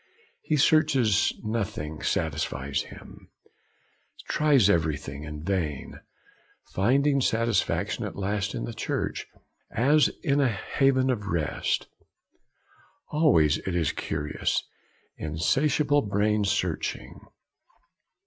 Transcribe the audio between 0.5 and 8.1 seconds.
searches, nothing satisfies him, tries everything, in vain; finding satisfaction